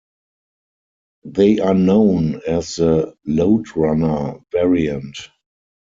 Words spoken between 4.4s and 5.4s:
variant.